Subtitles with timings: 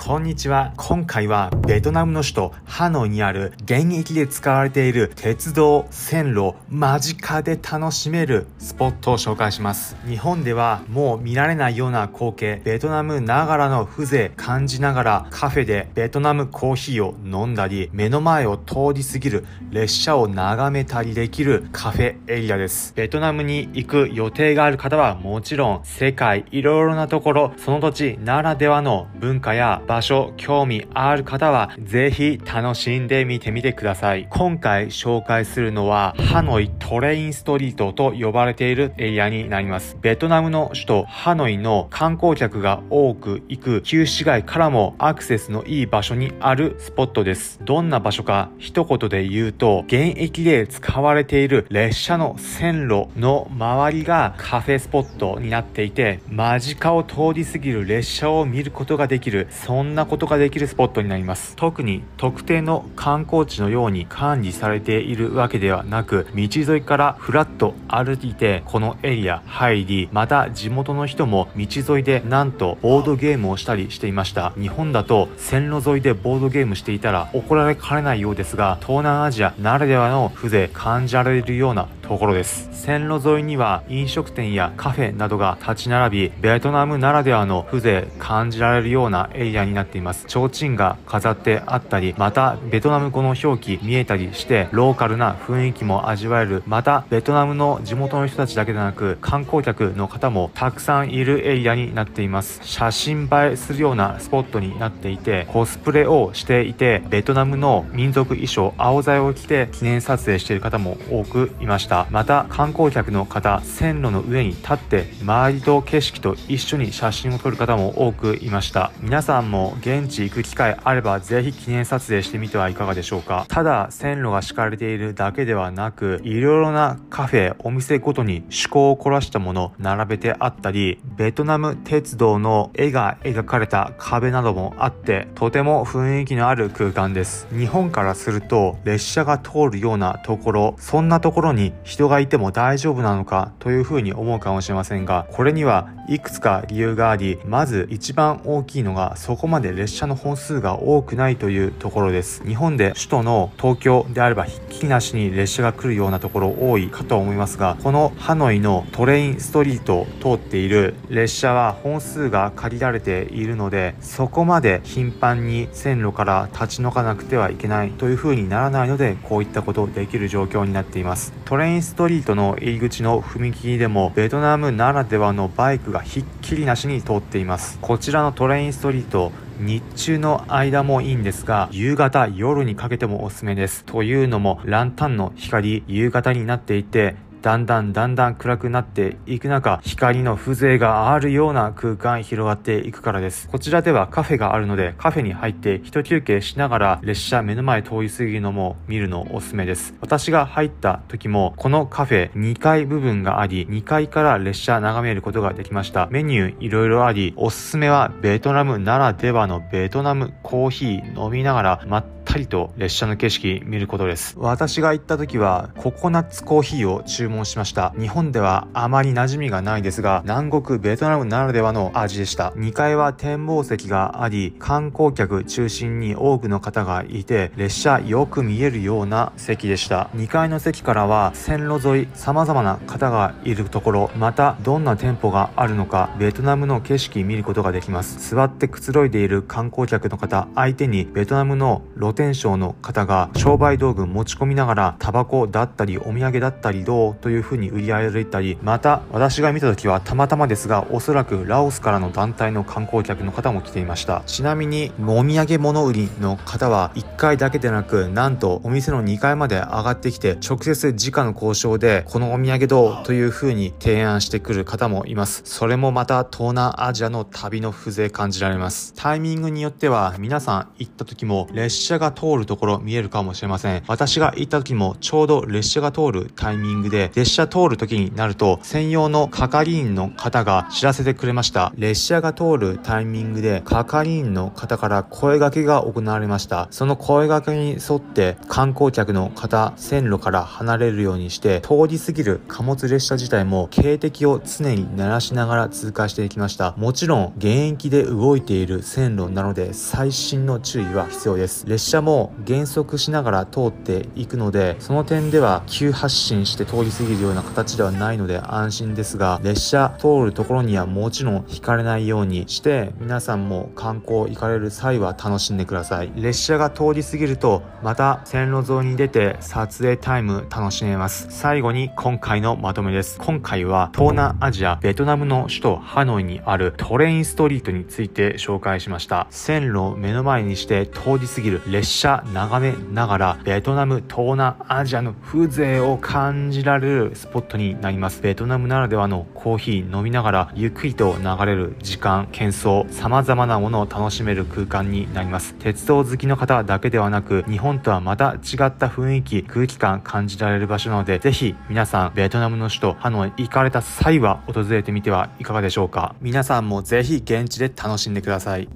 [0.00, 0.72] こんにちは。
[0.76, 9.96] 今回はベトナムの首都ハノイにある現役で使われている鉄道、線路、間近で楽しめるスポットを紹介します。
[10.06, 22.94] 日本ではもう見られないような光景、ベトナムながらの風情感じながらカフェでベトナムコーヒーを飲んだり、目の前を通り過ぎる列車を眺めたりできるカフェエリアです。
[22.94, 34.26] ベトナムに行く予定がある方はもちろん世界いろいろなところ、その土地ならではの文化や場所、興味ある方は、ぜひ楽しんでみてみてください。
[34.28, 39.96] 今回紹介するのは、ハノイトレインストリートと呼ばれているエリアになります。
[40.02, 47.58] ベトナムの首都ハノイの観光客が多く行く旧市街からもアクセスのいい場所にあるスポットです。
[47.64, 61.56] どんな場所か一言で言うと、現役で使われている列車の線路の周りがカフェスポットになっていて、間近を通り過ぎる列車を見ることができる、そんなことができるスポットになります。
[61.56, 74.52] 特に特定の観光地のように管理されているわけではなく、道沿いからふらっと歩いてこのエリア入り、また地元の人も道沿いでなんとボードゲームをしたりしていました。
[74.58, 90.24] 日本だと線路沿いでボードゲームしていたら怒られかねないようですが、東南アジアならではの風情感じられるようなところです線路沿いには飲食店やカフェなどが立ち並びベトナムならではの風情感じられるようなエリアにになっています。
[90.28, 96.62] 提灯が飾ってあったりまたベトナム語の表記見えたりしてローカルな雰囲気も味わえる。
[96.66, 102.60] またベトナムの地元の人たちだけでなく観光客の方もたくさんいるエリアになっています。
[102.64, 112.06] 写真映えするようなスポットになっていてコスプレをしていてベトナムの民族衣装青材を着て記念撮影している方も多くいました。
[112.10, 118.92] また観光客の方線路の上に立って周りと景色と一緒に写真を撮る方も多くいました。
[119.00, 123.46] 皆さんも現地行く機会あればぜひ記念撮影してみてはいかがでしょうか。
[123.48, 137.46] ただ線路が敷かれているだけではなくいろいろなカフェお店ごとに趣向を凝らしたもの並べてあったりベトナム鉄道の絵が描かれた壁などもあってとても雰囲気のある空間です。
[137.50, 152.46] 日本からすると列車が通るようなところそんなところに人がいても大丈夫なのかというふうに思うかもしれませんが、これにはいくつか理由があり、まず一番大きいのがそこまで列車の本数が多くないというところです。
[152.46, 171.32] 日本で首都の東京であればひっきりなしに列車が来るようなところ多いかと思いますが、このハノイのトレインストリートを通っている列車は本数が借りられているので、そこまで頻繁に線路から立ち退かなくてはいけないというふうにならないので、こういったことできる状況になっています。
[171.44, 183.84] トレインストリートの入り口の踏切でもベトナムならではのバイクがひっきりなしに通っていますこちらのトレインストリート日中の間もいいんですが、夕方、夜にかけてもおすすめです。
[183.84, 187.16] というのも、ランタンの光、夕方になっていて、
[187.48, 193.48] だんだんだんだん暗くなっていく中、光の風情があるような空間広がっていくからです。
[193.48, 199.94] こちらではカフェがあるので、カフェに入って一休憩しながら列車目の前通り過ぎるのも見るのおすすめです。
[200.02, 206.06] 私が入った時も、このカフェ2階部分があり、2階から列車眺めることができました。
[206.10, 214.34] メニューいろいろあり、おすすめはベトナムならではのベトナムコーヒー飲みながら、ったりと列車の景色見ることです。
[214.38, 217.92] 私が行った時はココナッツコーヒーを注文しました。
[217.98, 222.50] 日本ではあまり馴染みがないですが、南国ベトナムならではの味でした。
[222.50, 230.10] 2階は展望席があり、観光客中心に多くの方がいて、列車よく見えるような席でした。
[230.14, 238.34] 2階の席からは線路沿い様々な方がいるところ、またどんな店舗があるのか、ベトナムの景色見ることができます。
[238.34, 247.14] 座ってくつろいでいる観光客の方相手にベトナムの露天商の方が商売道具持ち込みながらタバコだったりお土産だったりどう？
[247.14, 254.22] というふうに売り歩いたりまた私が見た時はたまたまですがおそらくラオスからの団体の観光客の方も来ていました。
[254.26, 263.04] ちなみにお土産物売りの方は1階だけでなくなんとお店の2階まで上がってきて直接直の交渉でこのお土産どう？
[263.04, 265.42] というふうに提案してくる方もいます。
[265.44, 268.92] それもまた東南アジアの旅の風情感じられます。
[268.94, 273.82] タイミングによっては皆さん行った時も列車がが通るところ見えるかもしれません。
[273.86, 281.72] 私が行った時もちょうど列車が通るタイミングで、列車通る時になると、専用の係員の方が知らせてくれました。
[281.76, 286.68] 列車が通るタイミングで、係員の方から声掛けが行われました。
[286.70, 296.74] その声掛けに沿って観光客の方、線路から離れるようにして、通り過ぎる貨物列車自体も警笛を常に鳴らしながら通過していきました。
[296.76, 301.66] もちろん、現役で動いている線路なので、最新の注意は必要です。
[301.66, 316.12] 列車車も減速しながら通っていくので、その点では急発進して通り過ぎるような形ではないので安心ですが、列車通るところにはもちろん引かれないようにして、皆さんも観光行かれる際は楽しんでください。
[316.16, 321.26] 列車が通り過ぎると、また線路沿いに出て撮影タイム楽しめます。
[321.30, 323.18] 最後に今回のまとめです。
[323.18, 329.26] 今回は東南アジア、ベトナムの首都ハノイにあるトレインストリートについて紹介しました。
[329.30, 338.20] 線路を目の前にして通り過ぎる列車眺めながらベトナム、東南アジアの風情を感じられるスポットになります。
[338.20, 345.54] ベトナムならではのコーヒー飲みながらゆっくりと流れる時間、喧騒、様々なものを楽しめる空間になります。
[345.54, 348.38] 鉄道好きの方だけではなく、日本とはまた違っ
[348.70, 356.14] た雰囲気、空気感感じられる場所なので、ぜひ皆さん、ベトナムの首都ハノイ行かれた際は訪れてみてはいかがでしょうか。
[356.20, 358.68] 皆さんもぜひ現地で楽しんでください。